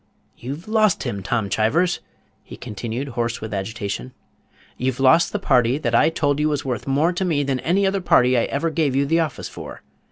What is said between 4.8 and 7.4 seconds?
lost the party that I told you was worth more to